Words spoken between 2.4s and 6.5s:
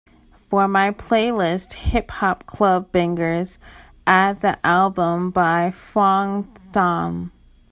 club bangers add the album by Phuong